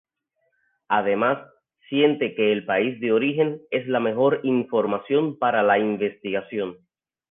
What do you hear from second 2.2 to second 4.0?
que el país de origen es la